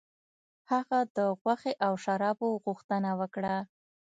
هغه 0.71 0.99
د 1.15 1.17
غوښې 1.39 1.73
او 1.85 1.93
شرابو 2.03 2.49
غوښتنه 2.65 3.09
وکړه. 3.19 3.55